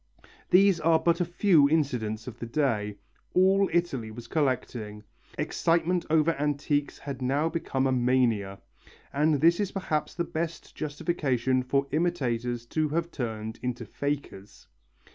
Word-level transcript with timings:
These 0.49 0.79
are 0.79 0.97
but 0.97 1.21
a 1.21 1.25
few 1.25 1.69
incidents 1.69 2.25
of 2.25 2.39
the 2.39 2.47
day. 2.47 2.97
All 3.35 3.69
Italy 3.71 4.09
was 4.09 4.25
collecting. 4.25 5.03
Excitement 5.37 6.07
over 6.09 6.31
antiques 6.39 6.97
had 6.97 7.21
now 7.21 7.49
become 7.49 7.85
a 7.85 7.91
mania, 7.91 8.57
and 9.13 9.35
this 9.41 9.59
is 9.59 9.71
perhaps 9.71 10.15
the 10.15 10.23
best 10.23 10.73
justification 10.73 11.61
for 11.61 11.85
imitators 11.91 12.65
to 12.73 12.89
have 12.89 13.11
turned 13.11 13.59
into 13.61 13.85
fakers. 13.85 14.65